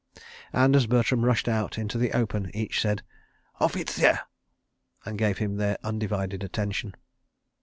And, 0.51 0.75
as 0.75 0.87
Bertram 0.87 1.23
rushed 1.23 1.47
out 1.47 1.77
into 1.77 1.99
the 1.99 2.13
open, 2.13 2.49
each 2.55 2.81
said 2.81 3.03
"Offizier!" 3.59 4.17
and 5.05 5.15
gave 5.15 5.37
him 5.37 5.57
their 5.57 5.77
undivided 5.83 6.43
attention. 6.43 6.95